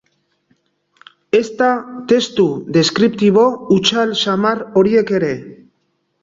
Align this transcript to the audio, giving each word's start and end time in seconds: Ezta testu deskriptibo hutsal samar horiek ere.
Ezta 1.39 1.67
testu 2.11 2.45
deskriptibo 2.79 3.45
hutsal 3.77 4.15
samar 4.23 4.65
horiek 4.83 5.15
ere. 5.21 5.31